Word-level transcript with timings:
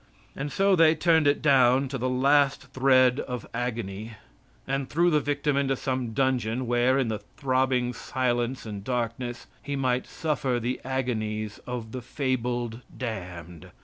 And 0.35 0.51
so 0.51 0.75
they 0.75 0.95
turned 0.95 1.27
it 1.27 1.43
down 1.43 1.87
to 1.89 1.97
the 1.99 2.09
last 2.09 2.73
thread 2.73 3.19
of 3.19 3.45
agony, 3.53 4.13
and 4.67 4.89
threw 4.89 5.11
the 5.11 5.19
victim 5.19 5.55
into 5.55 5.75
some 5.75 6.13
dungeon, 6.13 6.65
where, 6.65 6.97
in 6.97 7.07
the 7.09 7.19
throbbing 7.37 7.93
silence 7.93 8.65
and 8.65 8.83
darkness, 8.83 9.45
he 9.61 9.75
might 9.75 10.07
suffer 10.07 10.59
the 10.59 10.81
agonies 10.83 11.59
of 11.67 11.91
the 11.91 12.01
fabled 12.01 12.81
damned. 12.97 13.69